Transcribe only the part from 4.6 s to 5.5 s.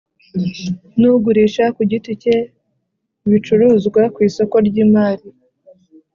ry imari